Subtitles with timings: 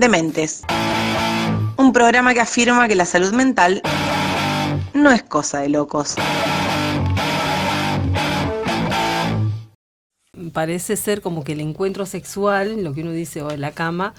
[0.00, 0.62] Dementes.
[1.76, 3.82] Un programa que afirma que la salud mental
[4.94, 6.14] no es cosa de locos.
[10.54, 14.14] Parece ser como que el encuentro sexual, lo que uno dice, o en la cama,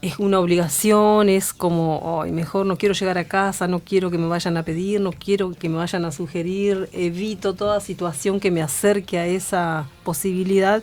[0.00, 4.28] es una obligación, es como, mejor no quiero llegar a casa, no quiero que me
[4.28, 8.62] vayan a pedir, no quiero que me vayan a sugerir, evito toda situación que me
[8.62, 10.82] acerque a esa posibilidad.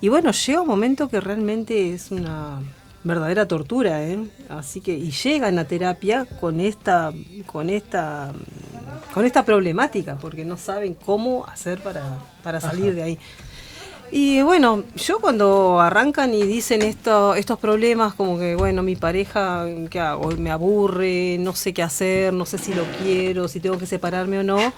[0.00, 2.62] Y bueno, llega un momento que realmente es una
[3.02, 4.18] verdadera tortura, ¿eh?
[4.48, 7.12] Así que, y llegan a terapia con esta,
[7.46, 8.32] con esta,
[9.14, 13.18] con esta problemática, porque no saben cómo hacer para, para salir de ahí.
[14.12, 19.66] Y bueno, yo cuando arrancan y dicen esto, estos problemas, como que, bueno, mi pareja,
[19.88, 20.32] ¿qué hago?
[20.32, 24.40] Me aburre, no sé qué hacer, no sé si lo quiero, si tengo que separarme
[24.40, 24.72] o no.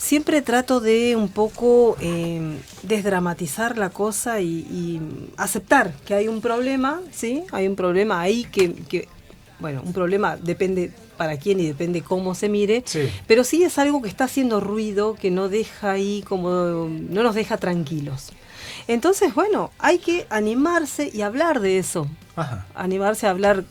[0.00, 4.98] Siempre trato de un poco eh, desdramatizar la cosa y,
[5.36, 7.44] aceptar que hay un problema, ¿sí?
[7.52, 9.08] Hay un problema ahí que, que
[9.58, 12.82] bueno, un problema depende para quién y depende cómo se mire,
[13.26, 17.34] pero sí es algo que está haciendo ruido, que no deja ahí como, no nos
[17.34, 18.32] deja tranquilos.
[18.88, 22.08] Entonces, bueno, hay que animarse y hablar de eso.
[22.74, 23.64] Animarse a hablar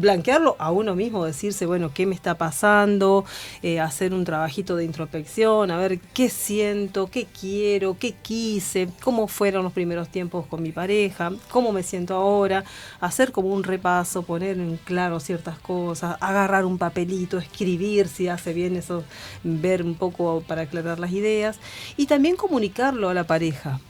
[0.00, 3.24] blanquearlo a uno mismo, decirse, bueno, ¿qué me está pasando?
[3.62, 9.28] Eh, hacer un trabajito de introspección, a ver qué siento, qué quiero, qué quise, cómo
[9.28, 12.64] fueron los primeros tiempos con mi pareja, cómo me siento ahora,
[13.00, 18.52] hacer como un repaso, poner en claro ciertas cosas, agarrar un papelito, escribir si hace
[18.52, 19.04] bien eso,
[19.44, 21.58] ver un poco para aclarar las ideas
[21.96, 23.80] y también comunicarlo a la pareja.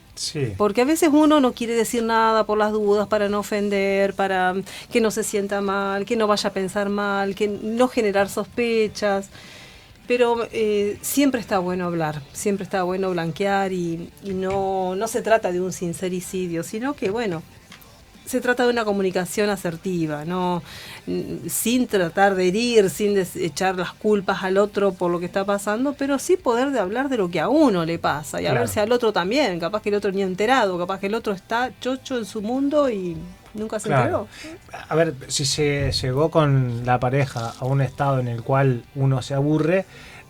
[0.57, 4.55] Porque a veces uno no quiere decir nada por las dudas, para no ofender, para
[4.91, 9.29] que no se sienta mal, que no vaya a pensar mal, que no generar sospechas.
[10.07, 15.21] Pero eh, siempre está bueno hablar, siempre está bueno blanquear y, y no, no se
[15.21, 17.43] trata de un sincericidio, sino que, bueno,
[18.31, 20.63] se trata de una comunicación asertiva, no
[21.47, 25.93] sin tratar de herir, sin echar las culpas al otro por lo que está pasando,
[25.93, 28.69] pero sí poder de hablar de lo que a uno le pasa y a ver
[28.69, 31.71] si al otro también, capaz que el otro ni enterado, capaz que el otro está
[31.81, 33.17] chocho en su mundo y
[33.53, 34.29] nunca se enteró.
[34.87, 39.21] A ver, si se llegó con la pareja a un estado en el cual uno
[39.21, 39.85] se aburre,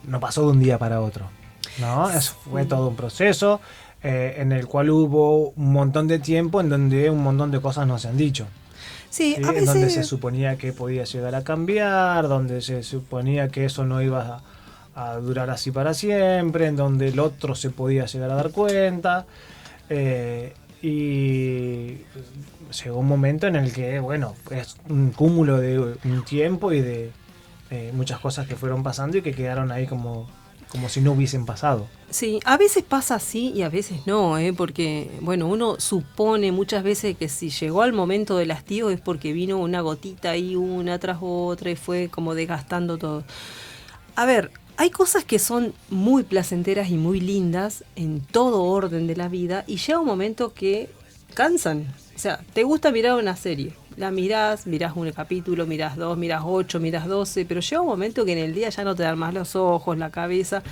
[0.06, 1.30] no pasó de un día para otro.
[1.78, 2.10] ¿no?
[2.10, 3.62] Eso fue todo un proceso
[4.04, 7.86] eh, en el cual hubo un montón de tiempo en donde un montón de cosas
[7.86, 8.48] no se han dicho.
[9.12, 13.86] Sí, En donde se suponía que podía llegar a cambiar, donde se suponía que eso
[13.86, 14.42] no iba
[14.96, 19.26] a, durar así para siempre, en donde el otro se podía llegar a dar cuenta.
[19.90, 21.98] Eh, y
[22.84, 27.12] llegó un momento en el que, bueno, es un cúmulo de un tiempo y de
[27.94, 30.28] muchas cosas que fueron pasando y que quedaron ahí como
[30.72, 31.88] como si no hubiesen pasado.
[32.10, 34.54] Sí, a veces pasa así y a veces no, ¿eh?
[34.54, 39.34] porque bueno, uno supone muchas veces que si llegó al momento del hastío es porque
[39.34, 43.24] vino una gotita y una tras otra y fue como desgastando todo.
[44.16, 49.16] A ver, hay cosas que son muy placenteras y muy lindas en todo orden de
[49.16, 50.90] la vida y llega un momento que
[51.34, 51.94] cansan.
[52.16, 56.44] O sea, te gusta mirar una serie, la mirás, mirás un capítulo, mirás dos, mirás
[56.46, 59.18] ocho, mirás doce, pero llega un momento que en el día ya no te dan
[59.18, 60.64] más los ojos, la cabeza.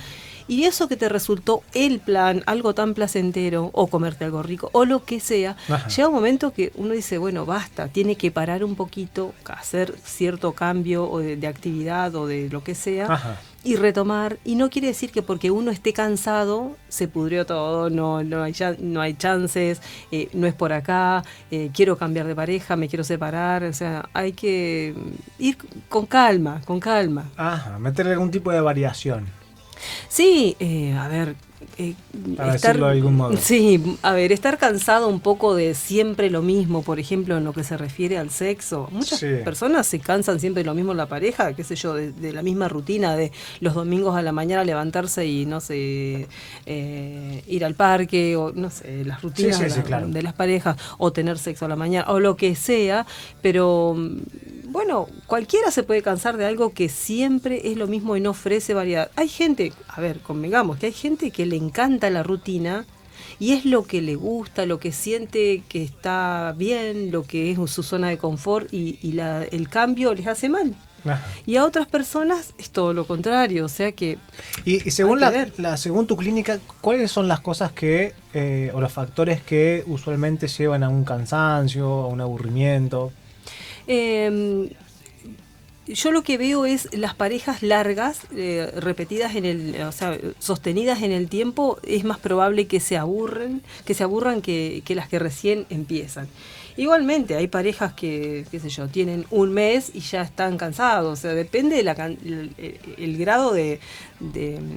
[0.50, 4.84] Y eso que te resultó el plan, algo tan placentero, o comerte algo rico, o
[4.84, 5.56] lo que sea,
[5.88, 10.52] llega un momento que uno dice, bueno, basta, tiene que parar un poquito, hacer cierto
[10.52, 13.06] cambio de, de actividad o de lo que sea.
[13.12, 14.38] Ajá y retomar.
[14.44, 18.54] Y no quiere decir que porque uno esté cansado se pudrió todo, no, no, hay,
[18.78, 23.04] no hay chances, eh, no es por acá, eh, quiero cambiar de pareja, me quiero
[23.04, 23.64] separar.
[23.64, 24.94] O sea, hay que
[25.38, 25.56] ir
[25.88, 27.26] con calma, con calma.
[27.36, 29.39] Ajá, meterle algún tipo de variación.
[30.08, 31.36] Sí, eh, a ver,
[31.76, 31.94] eh,
[32.36, 33.36] Para decirlo de algún modo.
[33.36, 37.52] Sí, a ver, estar cansado un poco de siempre lo mismo, por ejemplo, en lo
[37.52, 38.88] que se refiere al sexo.
[38.90, 42.32] Muchas personas se cansan siempre de lo mismo en la pareja, qué sé yo, de,
[42.32, 43.30] la misma rutina de
[43.60, 46.28] los domingos a la mañana levantarse y, no sé,
[46.66, 51.66] eh, ir al parque, o no sé, las rutinas de las parejas, o tener sexo
[51.66, 53.06] a la mañana, o lo que sea,
[53.42, 53.96] pero
[54.70, 58.74] bueno, cualquiera se puede cansar de algo que siempre es lo mismo y no ofrece
[58.74, 59.10] variedad.
[59.16, 62.86] Hay gente, a ver, convengamos, que hay gente que le encanta la rutina
[63.38, 67.70] y es lo que le gusta, lo que siente que está bien, lo que es
[67.70, 68.98] su zona de confort y,
[69.50, 70.74] el cambio les hace mal.
[71.46, 74.18] Y a otras personas es todo lo contrario, o sea que...
[74.66, 79.40] Y, según, la, según tu clínica, ¿cuáles son las cosas que, eh, o los factores
[79.40, 83.12] que usualmente llevan a un cansancio, a un aburrimiento?
[83.92, 84.70] Eh,
[85.88, 91.02] yo lo que veo es las parejas largas, eh, repetidas en el, o sea, sostenidas
[91.02, 95.18] en el tiempo, es más probable que se aburren, que se aburran que, las que
[95.18, 96.28] recién empiezan.
[96.76, 101.18] Igualmente, hay parejas que, qué sé yo, tienen un mes y ya están cansados.
[101.18, 101.88] O sea, depende del
[102.96, 103.80] el, grado de,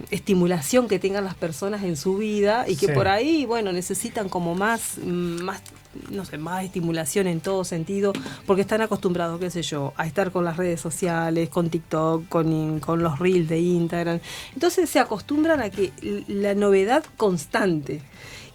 [0.09, 4.55] estimulación que tengan las personas en su vida y que por ahí, bueno, necesitan como
[4.55, 5.61] más, más
[6.09, 8.13] no sé, más estimulación en todo sentido,
[8.45, 12.79] porque están acostumbrados, qué sé yo, a estar con las redes sociales, con TikTok, con,
[12.79, 14.19] con los reels de Instagram.
[14.53, 15.91] Entonces se acostumbran a que
[16.27, 18.01] la novedad constante.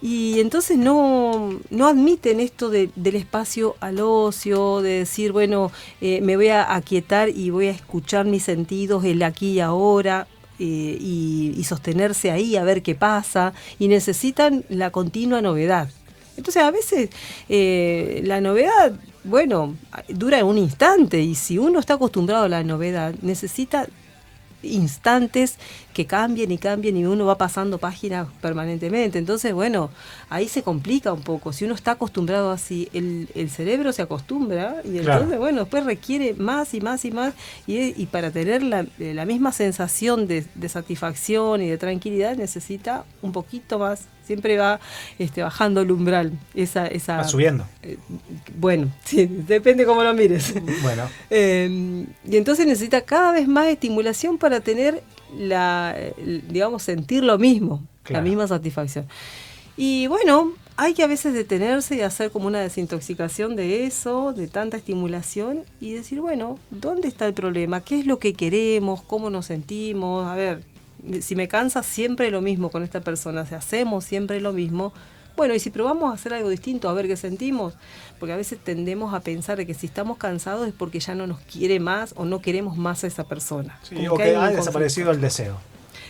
[0.01, 6.37] Y entonces no, no admiten esto del espacio al ocio, de decir, bueno, eh, me
[6.37, 10.27] voy a aquietar y voy a escuchar mis sentidos, el aquí y ahora.
[10.61, 15.89] Eh, y, sostenerse ahí a ver qué pasa y necesitan la continua novedad.
[16.39, 17.09] Entonces a veces
[17.49, 18.93] eh, la novedad,
[19.25, 19.75] bueno,
[20.07, 23.87] dura un instante y si uno está acostumbrado a la novedad, necesita
[24.63, 25.57] instantes
[25.93, 29.19] que cambien y cambien y uno va pasando páginas permanentemente.
[29.19, 29.89] Entonces, bueno,
[30.29, 31.51] ahí se complica un poco.
[31.51, 36.35] Si uno está acostumbrado así, el, el cerebro se acostumbra y entonces, bueno, después requiere
[36.35, 37.33] más y más y más.
[37.67, 43.03] Y, y para tener la, la misma sensación de, de, satisfacción y de tranquilidad necesita
[43.21, 44.07] un poquito más.
[44.29, 44.79] Siempre va
[45.17, 46.33] este, bajando el umbral.
[46.53, 47.65] Esa, esa, va subiendo.
[47.81, 47.97] Eh,
[48.55, 50.53] bueno, sí, depende cómo lo mires.
[50.83, 51.09] Bueno.
[51.31, 55.01] Eh, y entonces necesita cada vez más estimulación para tener
[55.35, 55.95] la,
[56.47, 59.07] digamos, sentir lo mismo, la misma satisfacción.
[59.75, 64.47] Y bueno, hay que a veces detenerse y hacer como una desintoxicación de eso, de
[64.47, 67.81] tanta estimulación, y decir, bueno, ¿dónde está el problema?
[67.81, 69.01] ¿Qué es lo que queremos?
[69.01, 70.27] ¿Cómo nos sentimos?
[70.27, 70.63] A ver,
[71.21, 74.93] si me cansa siempre lo mismo con esta persona, si hacemos siempre lo mismo,
[75.39, 77.73] bueno, y si probamos a hacer algo distinto, a ver qué sentimos,
[78.19, 81.39] porque a veces tendemos a pensar que si estamos cansados es porque ya no nos
[81.39, 83.79] quiere más o no queremos más a esa persona.
[83.83, 85.57] Sí, o que, ha desaparecido el deseo.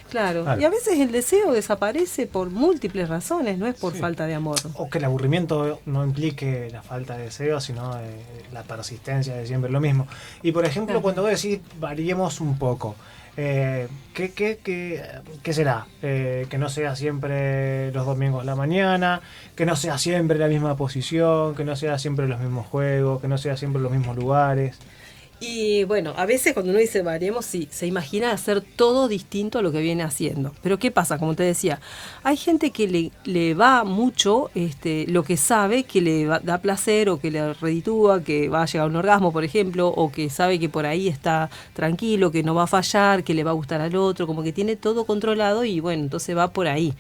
[0.09, 0.44] Claro.
[0.59, 4.57] y a veces el deseo desaparece por múltiples razones, no es por falta de amor.
[4.74, 8.09] O que el aburrimiento no implique la falta de deseo, sino eh,
[8.51, 10.07] la persistencia de siempre lo mismo.
[10.41, 12.95] Y por ejemplo, cuando vos decís variemos un poco,
[13.41, 15.86] eh, ¿qué, qué, qué, será?
[16.01, 19.21] Eh, que no sea siempre los domingos la mañana,
[19.56, 23.30] que no sea siempre la misma posición, que no sea siempre los mismos juegos, que
[23.30, 24.77] no sea siempre los mismos lugares.
[25.41, 29.62] Y bueno, a veces cuando uno dice variemos, sí, se imagina hacer todo distinto a
[29.62, 30.53] lo que viene haciendo.
[30.62, 31.18] Pero ¿qué pasa?
[31.18, 31.80] Como te decía,
[32.24, 37.07] hay gente que le, le va mucho este, lo que sabe que le da placer
[37.07, 40.30] o que le reditúa, que va a llegar a un orgasmo, por ejemplo, o que
[40.30, 43.53] sabe que por ahí está tranquilo, que no va a fallar, que le va a
[43.53, 46.94] gustar al otro, como que tiene todo controlado y bueno, entonces va por ahí.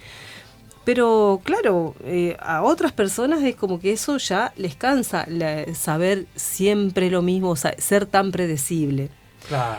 [0.89, 5.27] Pero claro, eh, a otras personas es como que eso ya les cansa,
[5.75, 9.11] saber siempre lo mismo, ser tan predecible.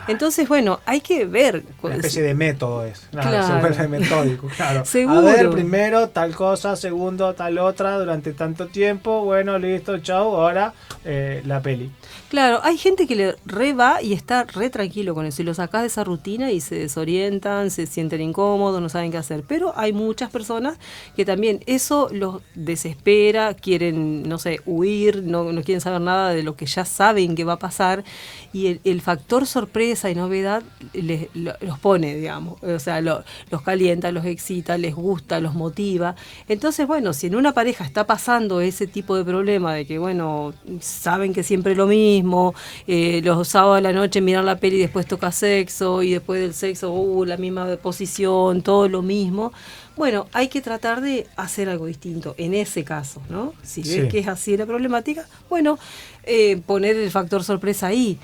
[0.06, 1.64] Entonces, bueno, hay que ver.
[1.82, 3.08] Una especie de método es.
[3.10, 4.84] Se vuelve metódico, claro.
[4.84, 9.24] A ver, primero tal cosa, segundo tal otra, durante tanto tiempo.
[9.24, 10.74] Bueno, listo, chao, ahora
[11.04, 11.90] eh, la peli.
[12.28, 15.42] Claro, hay gente que le re va y está re tranquilo con eso.
[15.42, 19.16] Y lo sacás de esa rutina y se desorientan, se sienten incómodos, no saben qué
[19.16, 19.42] hacer.
[19.46, 20.78] Pero hay muchas personas
[21.16, 26.42] que también eso los desespera, quieren, no sé, huir, no, no quieren saber nada de
[26.42, 28.04] lo que ya saben que va a pasar.
[28.52, 30.62] Y el, el factor sorpresa y novedad
[30.92, 32.62] les, los pone, digamos.
[32.62, 33.24] O sea, los
[33.64, 36.14] calienta, los excita, les gusta, los motiva.
[36.48, 40.52] Entonces, bueno, si en una pareja está pasando ese tipo de problema de que, bueno,
[40.90, 42.54] saben que siempre lo mismo,
[42.86, 46.40] eh, los sábados a la noche mirar la peli y después toca sexo y después
[46.40, 49.52] del sexo, uh, la misma posición, todo lo mismo.
[49.96, 53.52] Bueno, hay que tratar de hacer algo distinto en ese caso, ¿no?
[53.62, 55.78] Si ves que es así la problemática, bueno,
[56.24, 58.18] eh, poner el factor sorpresa ahí,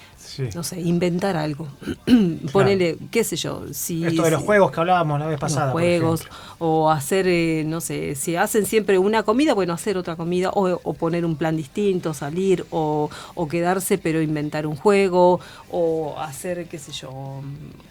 [0.55, 1.67] no sé, inventar algo.
[2.53, 3.65] Ponerle, qué sé yo.
[3.73, 5.73] Si, Esto de los juegos que hablábamos la vez pasada.
[5.73, 6.27] juegos,
[6.59, 10.95] o hacer, eh, no sé, si hacen siempre una comida, bueno, hacer otra comida, o,
[10.95, 16.79] poner un plan distinto, salir, o, o, quedarse, pero inventar un juego, o hacer, qué
[16.79, 17.43] sé yo,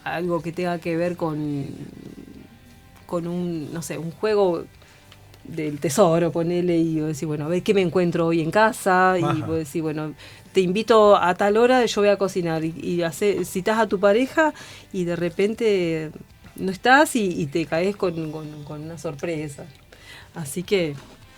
[0.03, 1.65] algo que tenga que ver con,
[3.15, 4.65] con un, no sé, un juego
[5.45, 9.41] del tesoro, ponele y decir, bueno, a ver qué me encuentro hoy en casa, y
[9.41, 10.13] vos decir, bueno,
[10.51, 14.53] te invito a tal hora, yo voy a cocinar, y, y citas a tu pareja
[14.91, 16.11] y de repente
[16.57, 18.19] no estás y, te caes con,
[18.67, 19.63] una sorpresa.
[20.33, 20.93] Así que,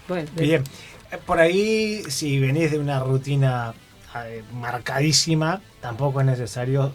[0.07, 0.27] bueno.
[0.36, 0.63] Bien,
[1.27, 3.87] por ahí, si venís de una rutina eh,
[4.53, 6.93] marcadísima, tampoco es necesario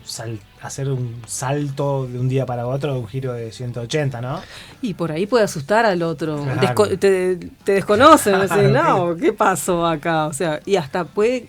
[0.60, 4.40] hacer un salto de un día para otro, de un giro de 180, ¿no?
[4.80, 6.44] Y por ahí puede asustar al otro.
[6.98, 8.34] te, te desconocen,
[8.72, 10.26] no, ¿qué pasó acá?
[10.26, 11.48] O sea, y hasta puede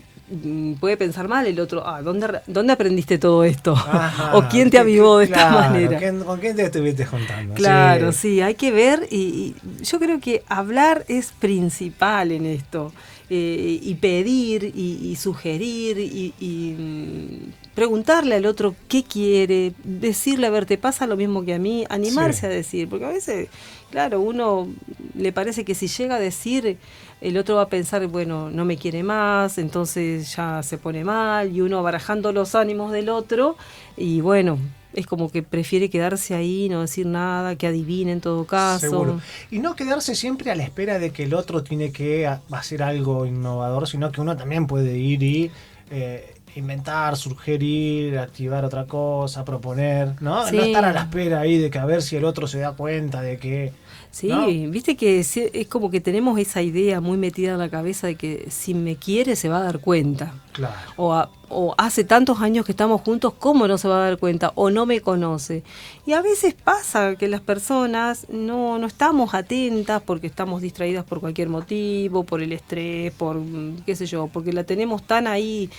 [0.80, 3.74] puede pensar mal el otro, ah, ¿dónde, ¿dónde aprendiste todo esto?
[4.34, 6.00] ¿O quién te avivó de esta manera?
[6.24, 7.54] ¿Con quién te estuviste juntando?
[7.54, 12.94] Claro, sí, hay que ver y, yo creo que hablar es principal en esto.
[13.30, 20.66] Eh, y pedir y, sugerir y, mm, preguntarle al otro qué quiere, decirle, a ver,
[20.66, 23.50] te pasa lo mismo que a mí, animarse a decir, porque a veces,
[23.90, 24.68] claro, uno
[25.16, 26.78] le parece que si llega a decir,
[27.22, 31.56] el otro va a pensar, bueno, no me quiere más, entonces ya se pone mal,
[31.56, 33.58] y uno barajando los ánimos del otro,
[33.98, 34.60] y bueno,
[34.94, 38.90] es como que prefiere quedarse ahí, no decir nada, que adivine en todo caso.
[38.90, 39.22] Seguro.
[39.50, 43.26] Y no quedarse siempre a la espera de que el otro tiene que hacer algo
[43.26, 45.52] innovador, sino que uno también puede ir y
[45.90, 50.50] eh, inventar, sugerir, activar otra cosa, proponer, ¿no?
[50.52, 52.74] No estar a la espera ahí de que a ver si el otro se da
[52.74, 53.74] cuenta de que
[54.12, 54.32] Sí,
[54.68, 58.48] viste que es, como que tenemos esa idea muy metida en la cabeza de que
[58.50, 60.36] si me quiere se va a dar cuenta.
[60.52, 60.76] Claro.
[60.98, 64.52] O, o, hace tantos años que estamos juntos, ¿cómo no se va a dar cuenta?
[64.56, 65.64] O no me conoce.
[66.06, 71.20] Y a veces pasa que las personas no, no estamos atentas porque estamos distraídas por
[71.20, 73.42] cualquier motivo, por el estrés, por
[73.86, 75.70] qué sé yo, porque la tenemos tan ahí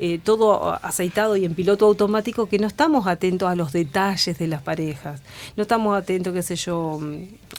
[0.00, 4.46] eh, todo aceitado y en piloto automático que no estamos atentos a los detalles de
[4.46, 5.20] las parejas.
[5.56, 7.00] No estamos atentos, qué sé yo,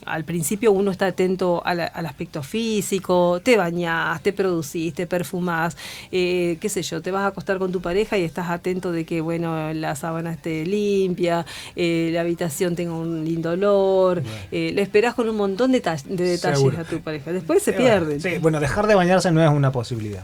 [0.06, 5.77] al principio uno está atento al, aspecto físico, te bañás, te producís, te perfumás,
[6.12, 9.06] eh, qué sé yo, te vas a acostar con tu pareja y estás atento de
[9.06, 15.13] que, bueno, la sábana esté limpia, eh, la habitación tenga un lindo olor, le esperás
[15.13, 17.32] con un montón de, detalles a tu pareja.
[17.32, 18.20] Después se pierde.
[18.20, 20.24] Sí, bueno, dejar de bañarse no es una posibilidad.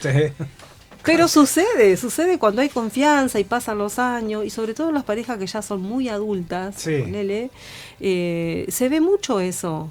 [0.00, 0.10] Sí.
[1.06, 5.38] Pero sucede, sucede cuando hay confianza y pasan los años, y sobre todo las parejas
[5.38, 9.90] que ya son muy adultas, eh, se ve mucho eso.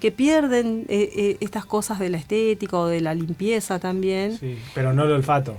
[0.00, 4.38] Que pierden eh, eh, estas cosas de la estética o de la limpieza también.
[4.38, 5.56] Sí, pero no el olfato.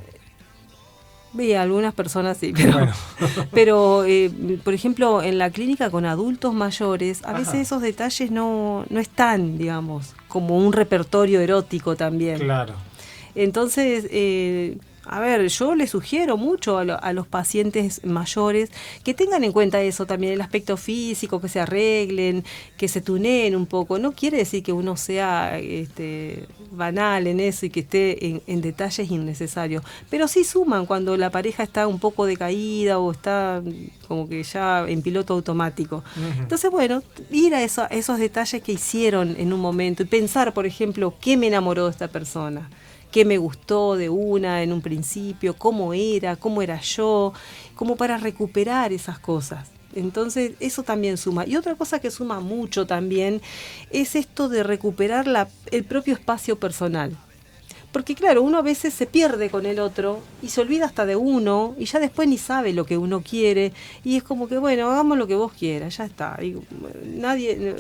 [1.38, 2.88] Sí, algunas personas sí, pero,
[3.52, 4.06] pero
[4.64, 9.58] por ejemplo, en la clínica con adultos mayores, a veces esos detalles no, no están,
[9.58, 12.40] digamos, como un repertorio erótico también.
[12.40, 12.76] Claro.
[13.36, 14.78] Entonces, eh,
[15.08, 18.72] a ver, yo le sugiero mucho a, los pacientes mayores
[19.04, 22.44] que tengan en cuenta eso también, el aspecto físico, que se arreglen,
[22.76, 24.00] que se tuneen un poco.
[24.00, 29.12] No quiere decir que uno sea este, banal en eso y que esté en, detalles
[29.12, 33.62] innecesarios, pero sí suman cuando la pareja está un poco decaída o está
[34.08, 36.04] como que ya en piloto automático.
[36.40, 40.54] Entonces, bueno, ir a, eso, a esos detalles que hicieron en un momento y pensar,
[40.54, 42.70] por ejemplo, qué me enamoró de esta persona
[43.16, 47.32] qué me gustó de una en un principio, cómo era, cómo era yo,
[47.74, 49.70] como para recuperar esas cosas.
[49.94, 51.48] Entonces, eso también suma.
[51.48, 53.42] Y otra cosa que suma mucho también
[53.90, 57.16] es esto de recuperar la, el propio espacio personal.
[57.96, 61.16] Porque claro, uno a veces se pierde con el otro y se olvida hasta de
[61.16, 63.72] uno y ya después ni sabe lo que uno quiere
[64.04, 66.38] y es como que bueno, hagamos lo que vos quieras, ya está.
[66.42, 66.58] Y,
[67.06, 67.74] nadie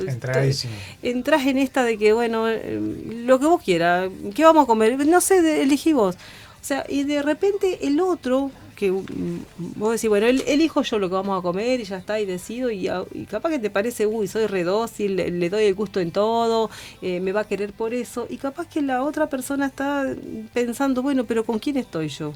[1.03, 2.79] entras en esta de que bueno, eh,
[3.25, 5.05] lo que vos quieras, ¿qué vamos a comer?
[5.05, 6.15] No sé, elegí vos.
[6.15, 11.15] O sea, y de repente el otro que vos decís, bueno, elijo yo lo que
[11.15, 12.87] vamos a comer y ya está, y decido, y,
[13.29, 16.69] capaz que te parece, uy, soy redócil, le, le doy el gusto en todo,
[17.01, 20.05] eh, me va a querer por eso, y capaz que la otra persona está
[20.53, 22.33] pensando, bueno, pero ¿con quién estoy yo?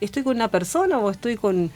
[0.00, 1.70] ¿Estoy con una persona o estoy con,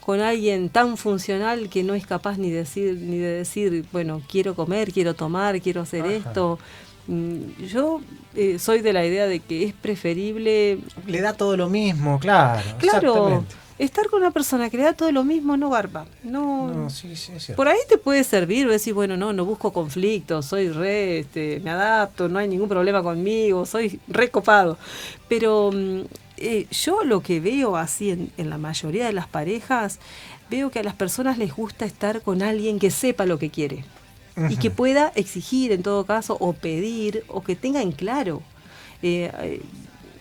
[0.00, 4.54] con alguien tan funcional que no es capaz ni, decir, ni de decir, bueno, quiero
[4.54, 6.58] comer, quiero tomar, quiero hacer esto?
[7.06, 8.00] Mm, yo
[8.34, 10.78] eh, soy de la idea de que es preferible...
[11.06, 12.62] Le da todo lo mismo, claro.
[12.78, 13.44] Claro.
[13.78, 16.06] Estar con una persona que le da todo lo mismo no garpa.
[16.22, 16.88] No,
[17.56, 21.70] por ahí te puede servir, decir, bueno, no, no busco conflictos, soy re, este, me
[21.70, 24.78] adapto, no hay ningún problema conmigo, soy recopado.
[25.28, 26.00] Pero mm,
[26.38, 29.98] eh, yo lo que veo así en, en la mayoría de las parejas,
[30.48, 33.84] veo que a las personas les gusta estar con alguien que sepa lo que quiere
[34.50, 38.42] y que pueda exigir en todo caso o pedir o que tenga en claro.
[39.02, 39.62] Eh, eh,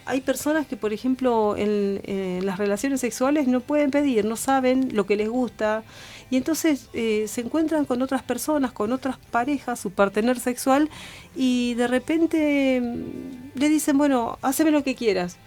[0.05, 5.05] hay personas que, por ejemplo, en, las relaciones sexuales no pueden pedir, no saben lo
[5.05, 5.84] que les gusta
[6.29, 10.89] y entonces eh, se encuentran con otras personas, con otras parejas, su partener sexual
[11.36, 15.38] y de repente mm, le dicen, bueno, haceme lo que quieras.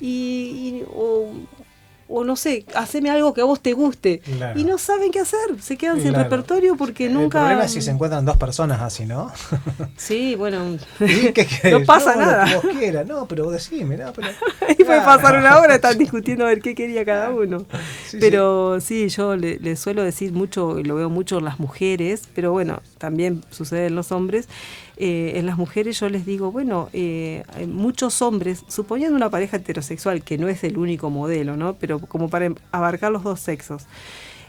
[0.00, 1.30] Y, o
[2.08, 4.22] no sé, haceme algo que a vos te guste.
[4.54, 7.38] Y no saben qué hacer, se quedan sin repertorio porque nunca...
[7.38, 9.32] El problema es si se encuentran dos personas así, ¿no?
[9.96, 10.58] Sí, bueno,
[11.70, 12.46] no pasa nada.
[13.06, 14.12] No, pero vos decime, ¿no?
[14.12, 14.28] Pero...
[14.78, 17.64] y puede pasar una hora, están discutiendo a ver qué quería cada uno.
[18.20, 22.52] pero sí, yo le, suelo decir mucho, y lo veo mucho en las mujeres, pero
[22.52, 24.48] bueno, también sucede en los hombres.
[24.96, 30.22] Eh, en las mujeres yo les digo, bueno, eh, muchos hombres, suponiendo una pareja heterosexual,
[30.22, 31.74] que no es el único modelo, ¿no?
[31.74, 33.86] Pero como para abarcar los dos sexos.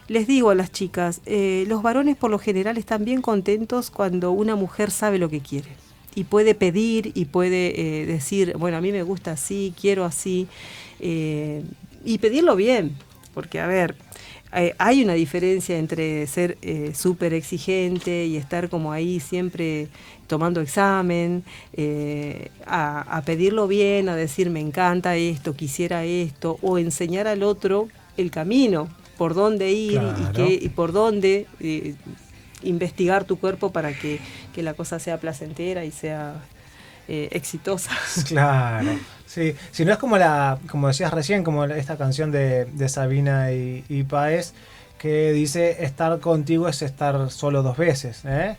[0.07, 4.31] Les digo a las chicas, eh, los varones por lo general están bien contentos cuando
[4.31, 5.69] una mujer sabe lo que quiere
[6.13, 10.47] y puede pedir y puede eh, decir, bueno, a mí me gusta así, quiero así,
[10.99, 11.63] eh,
[12.05, 12.95] y pedirlo bien,
[13.33, 13.95] porque a ver,
[14.77, 16.57] hay una diferencia entre ser
[16.93, 19.89] súper exigente y estar como ahí siempre
[20.27, 21.43] tomando examen,
[22.65, 27.89] a, a pedirlo bien, a decir me encanta esto, quisiera esto, o enseñar al otro
[28.17, 30.01] el camino, por dónde ir
[30.37, 31.95] y, por dónde eh,
[32.63, 34.19] investigar tu cuerpo para que,
[34.55, 36.41] la cosa sea placentera y sea
[37.07, 37.91] eh, exitosa.
[38.27, 39.55] Claro, sí.
[39.71, 44.03] Si no es como la, como decías recién, como esta canción de, Sabina y, y
[44.03, 44.53] Paez,
[44.97, 48.55] que dice estar contigo es estar solo dos veces, ¿eh?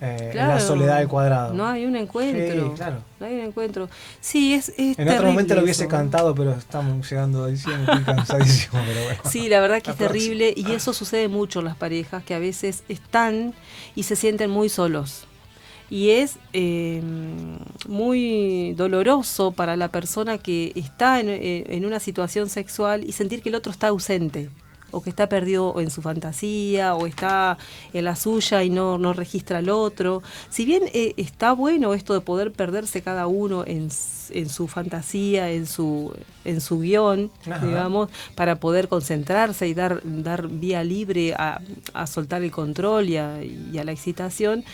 [0.00, 1.54] Eh, la soledad del cuadrado.
[1.54, 2.70] No hay un encuentro.
[2.70, 2.96] Sí, claro.
[3.20, 3.88] No hay un encuentro.
[4.20, 8.82] Sí, es, En otro momento lo hubiese cantado, pero estamos llegando a diciembre, cansadísimo.
[9.24, 12.38] Sí, la verdad que es terrible y eso sucede mucho en las parejas que a
[12.38, 13.54] veces están
[13.94, 15.26] y se sienten muy solos.
[15.90, 22.48] Y es em, muy doloroso para la persona que está en, eh, en una situación
[22.48, 24.50] sexual y sentir que el otro está ausente
[24.94, 27.58] o que está perdido en su fantasía o está
[27.92, 30.22] en la suya y no, no registra al otro.
[30.50, 33.88] Si bien eh, está bueno esto de poder perderse cada uno en,
[34.30, 36.14] en su fantasía, en su,
[36.44, 37.30] en su guion,
[37.62, 41.60] digamos, para poder concentrarse y dar, dar vía libre a,
[41.92, 44.64] a soltar el control y a, y a la excitación,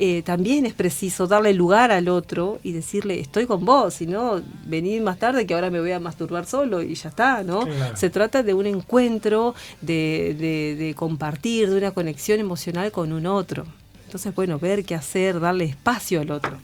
[0.00, 4.40] eh, también es preciso darle lugar al otro y decirle, estoy con vos, si no,
[4.64, 7.66] venid más tarde que ahora me voy a masturbar solo y ya está, ¿no?
[7.94, 13.64] Se trata de un encuentro, de, de, compartir, de una conexión emocional con un otro.
[14.04, 16.58] Entonces, bueno, ver qué hacer, darle espacio al otro.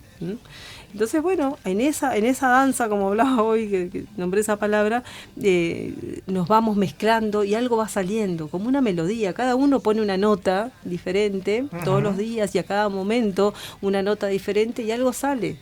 [0.93, 5.03] Entonces, bueno, en esa, en esa danza, como hablaba hoy, que, nombré esa palabra,
[5.43, 9.33] eh, nos vamos mezclando y algo va saliendo, como una melodía.
[9.33, 14.29] Cada uno pone una nota diferente todos los días y a cada momento una nota
[14.29, 15.59] diferente y algo sale.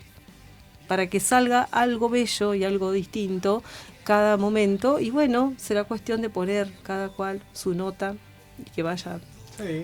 [0.87, 3.63] Para que salga algo bello y algo distinto
[4.05, 5.01] cada momento.
[5.01, 8.17] Y bueno, será cuestión de poner cada cual su nota
[8.59, 9.21] y que vaya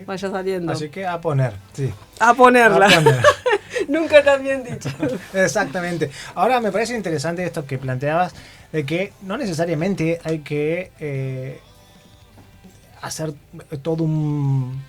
[0.07, 0.73] vaya saliendo.
[0.73, 1.93] Así que a poner, sí.
[2.19, 2.89] A ponerla.
[3.89, 4.91] Nunca tan bien dicho.
[5.35, 6.11] Exactamente.
[6.35, 8.35] Ahora me parece interesante esto que planteabas,
[8.73, 11.61] de que no necesariamente hay que eh,
[13.01, 13.33] hacer
[13.83, 14.83] todo un,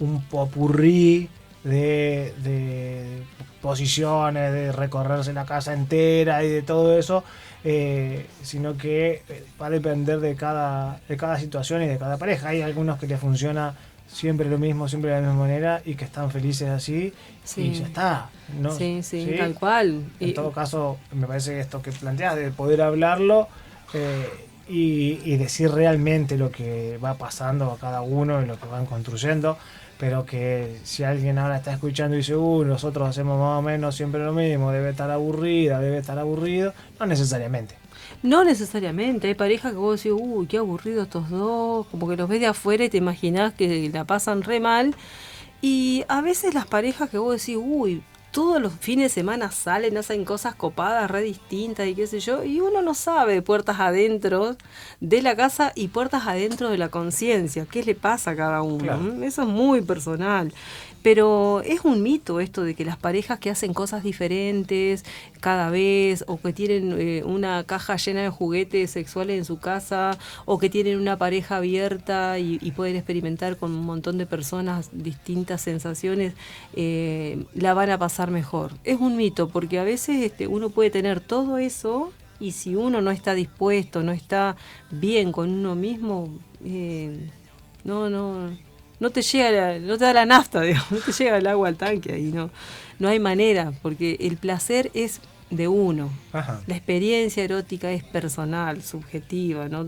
[0.00, 1.28] un popurrí
[1.64, 3.22] de, de,
[3.60, 7.24] posiciones, de recorrerse la casa entera y de todo eso,
[7.64, 9.22] eh, sino que
[9.60, 12.50] va a depender de cada, de cada situación y de cada pareja.
[12.50, 13.74] Hay algunos que les funciona
[14.06, 17.12] siempre lo mismo, siempre de la misma manera y que están felices así
[17.56, 18.30] y ya está.
[18.60, 18.70] ¿no?
[18.70, 20.04] Sí, sí, tal cual.
[20.20, 23.48] En todo caso, me parece que esto que planteas de poder hablarlo
[23.94, 24.28] eh,
[24.68, 29.58] y, decir realmente lo que va pasando a cada uno y lo que van construyendo,
[29.98, 33.94] pero que si alguien ahora está escuchando y dice, uh, nosotros hacemos más o menos
[33.94, 37.76] siempre lo mismo, debe estar aburrida, debe estar aburrido, no necesariamente.
[38.22, 42.28] No necesariamente, hay parejas que vos decís, uy, qué aburrido estos dos, como que los
[42.28, 44.94] ves de afuera y te imaginás que la pasan re mal.
[45.60, 48.02] Y a veces las parejas que vos decís, uy,
[48.36, 52.44] todos los fines de semana salen, hacen cosas copadas, re distintas y qué sé yo,
[52.44, 54.58] y uno no sabe puertas adentro
[55.00, 59.24] de la casa y puertas adentro de la conciencia, qué le pasa a cada uno.
[59.24, 60.52] Eso es muy personal.
[61.06, 65.04] Pero es un mito esto de que las parejas que hacen cosas diferentes
[65.38, 70.18] cada vez, o que tienen eh, una caja llena de juguetes sexuales en su casa,
[70.46, 75.60] o que tienen una pareja abierta y, pueden experimentar con un montón de personas distintas
[75.60, 76.34] sensaciones,
[76.74, 78.72] eh, la van a pasar mejor.
[78.84, 83.00] Es un mito, porque a veces este, uno puede tener todo eso y si uno
[83.00, 84.56] no está dispuesto, no está
[84.90, 86.28] bien con uno mismo,
[86.64, 87.30] eh,
[87.84, 88.50] no, no,
[89.00, 91.76] no te llega, no te da la nafta, digamos, no te llega el agua al
[91.76, 92.50] tanque ahí, no,
[92.98, 96.10] no hay manera, porque el placer es de uno.
[96.32, 99.86] La experiencia erótica es personal, subjetiva, ¿no?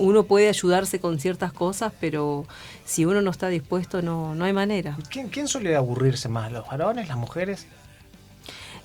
[0.00, 2.46] Uno puede ayudarse con ciertas cosas, pero
[2.84, 4.96] si uno no está dispuesto, no, no hay manera.
[5.10, 6.50] ¿Quién, ¿Quién suele aburrirse más?
[6.50, 7.66] ¿Los varones, las mujeres?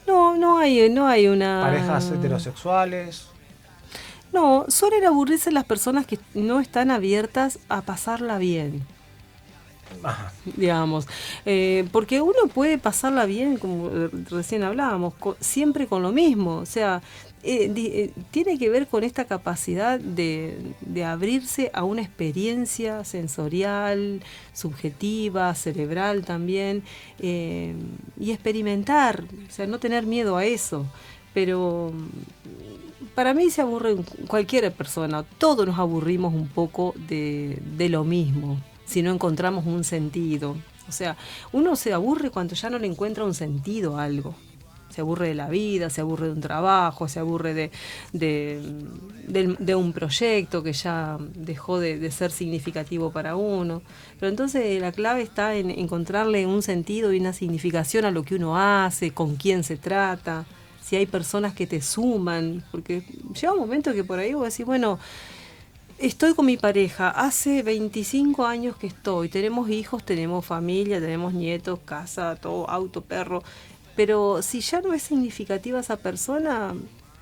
[0.05, 1.61] No, no hay, no hay una.
[1.61, 3.27] ¿Parejas heterosexuales?
[4.31, 8.85] No, suelen aburrirse las personas que no están abiertas a pasarla bien
[10.57, 11.07] digamos.
[11.45, 13.89] Eh, porque uno puede pasarla bien, como
[14.29, 16.57] recién hablábamos, siempre con lo mismo.
[16.57, 17.01] O sea,
[17.47, 20.73] eh, eh, tiene que ver con esta capacidad de,
[21.05, 26.81] abrirse a una experiencia sensorial, subjetiva, cerebral también,
[27.19, 27.75] eh,
[28.19, 30.87] y experimentar, o sea, no tener miedo a eso.
[31.35, 31.93] Pero
[33.13, 33.95] para mí se aburre
[34.27, 39.83] cualquier persona, todos nos aburrimos un poco de, de lo mismo, si no encontramos un
[39.83, 40.55] sentido.
[40.89, 41.15] O sea,
[41.51, 44.33] uno se aburre cuando ya no le encuentra un sentido a algo
[44.95, 47.69] se aburre de la vida, se aburre de un trabajo, se aburre de,
[48.13, 53.81] de, un proyecto que ya dejó de, ser significativo para uno.
[54.17, 58.35] Pero entonces la clave está en encontrarle un sentido y una significación a lo que
[58.35, 60.45] uno hace, con quién se trata,
[60.81, 63.03] si hay personas que te suman, porque
[63.33, 64.97] llega un momento que por ahí vos decís, bueno,
[65.97, 71.79] Estoy con mi pareja, hace 25 años que estoy, tenemos hijos, tenemos familia, tenemos nietos,
[71.85, 73.41] casa, todo, auto, perro,
[73.95, 76.73] pero si ya no es significativa esa persona,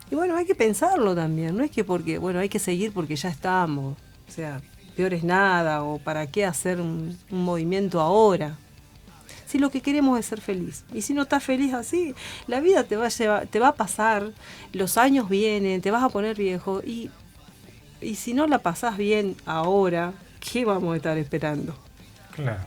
[0.09, 1.55] y bueno, hay que pensarlo también.
[1.57, 3.97] No es que porque, bueno, hay que seguir porque ya estamos.
[4.27, 4.61] O sea,
[4.95, 8.57] peor es nada, o para qué hacer un, movimiento ahora.
[9.45, 10.83] Si lo que queremos es ser feliz.
[10.93, 12.15] Y si no estás feliz así,
[12.47, 14.31] la vida te va a, te va a pasar,
[14.71, 16.81] los años vienen, te vas a poner viejo.
[16.83, 17.09] Y,
[18.01, 21.75] y si no la pasás bien ahora, ¿qué vamos a estar esperando?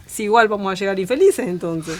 [0.07, 1.99] Si igual vamos a llegar infelices entonces.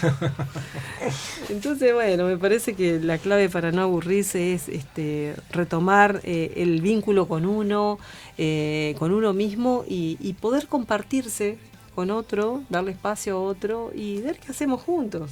[1.49, 6.81] entonces, bueno, me parece que la clave para no aburrirse es este, retomar eh, el
[6.81, 7.99] vínculo con uno,
[8.37, 11.57] eh, con uno mismo y, poder compartirse
[11.95, 15.31] con otro, darle espacio a otro y ver qué hacemos juntos.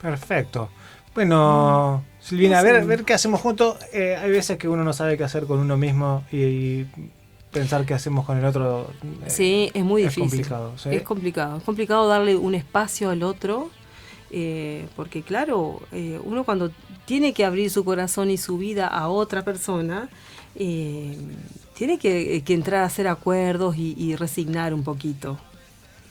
[0.00, 0.70] Perfecto.
[1.14, 2.22] Bueno, mm.
[2.22, 3.78] Silvina, a ver, ver qué hacemos juntos.
[3.92, 6.84] Eh, hay veces que uno no sabe qué hacer con uno mismo y
[7.56, 8.90] pensar qué hacemos con el otro.
[9.24, 10.24] Eh, sí, es muy difícil.
[10.24, 11.56] Es complicado, Es complicado.
[11.56, 13.70] Es complicado darle un espacio al otro,
[14.30, 16.70] eh, porque claro, eh, uno cuando
[17.06, 20.10] tiene que abrir su corazón y su vida a otra persona,
[20.54, 25.38] tiene que, entrar a hacer acuerdos y, resignar un poquito.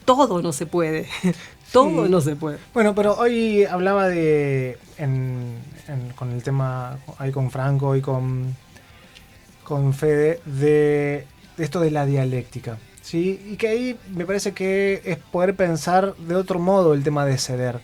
[0.03, 1.07] Todo no se puede.
[1.71, 2.57] Todo no se puede.
[2.73, 4.77] Bueno, pero hoy hablaba de.
[6.15, 8.55] con el tema ahí con Franco y con
[9.63, 12.77] con Fede de de esto de la dialéctica.
[13.01, 13.39] ¿sí?
[13.51, 17.37] Y que ahí me parece que es poder pensar de otro modo el tema de
[17.37, 17.79] ceder.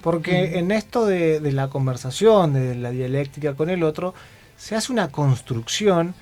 [0.00, 4.14] Porque en esto de, la conversación, de la dialéctica con el otro,
[4.56, 6.14] se hace una construcción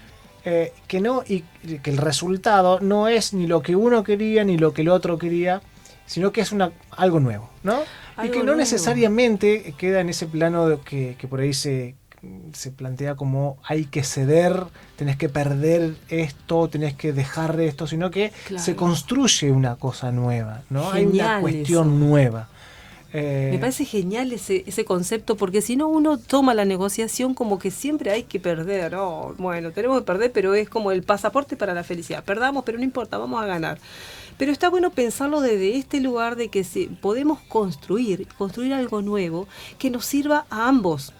[0.44, 1.44] eh, que no y
[1.78, 5.18] que el resultado no es ni lo que uno quería ni lo que el otro
[5.18, 5.62] quería,
[6.04, 7.80] sino que es una, algo nuevo, ¿no?
[8.22, 11.94] y que no necesariamente queda en ese plano de que, que por ahí se
[12.52, 14.64] se plantea como hay que ceder,
[14.96, 20.62] tenés que perder esto, tenés que dejar esto, sino que se construye una cosa nueva,
[20.68, 20.90] ¿no?
[20.90, 22.48] hay una cuestión nueva.
[23.12, 27.58] Me eh, parece genial ese, ese concepto, porque si no uno toma la negociación como
[27.58, 28.94] que siempre hay que perder.
[28.94, 32.22] Oh, bueno, tenemos que perder, pero es como el pasaporte para la felicidad.
[32.22, 33.80] Perdamos, pero no importa, vamos a ganar.
[34.38, 39.48] Pero está bueno pensarlo desde este lugar de que se, podemos construir, construir algo nuevo
[39.78, 41.12] que nos sirva a ambos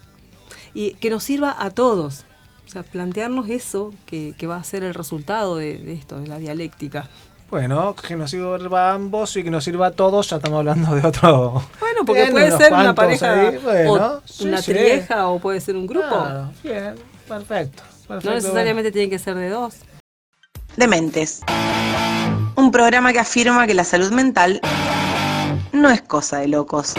[0.75, 2.25] y que nos sirva a todos.
[2.67, 7.09] O sea, plantearnos eso que, va a ser el resultado de, esto, de la dialéctica.
[7.51, 10.95] Bueno, que nos sirva a ambos y que nos sirva a todos, ya estamos hablando
[10.95, 11.65] de otro.
[11.81, 13.53] Bueno, porque puede ser una pareja,
[13.89, 16.51] o una trieja o puede ser un grupo.
[16.63, 16.95] bien,
[17.27, 19.79] perfecto, No necesariamente tiene que ser de dos.
[20.77, 21.41] Dementes.
[22.55, 24.61] Un programa que afirma que la salud mental
[25.73, 26.95] no es cosa de locos.